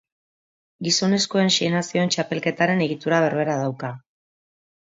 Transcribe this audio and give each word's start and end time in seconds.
Gizonezkoen 0.87 1.53
Sei 1.57 1.69
Nazioen 1.75 2.13
Txapelketaren 2.15 2.83
egitura 2.89 3.23
berbera 3.27 3.63
dauka. 3.65 3.93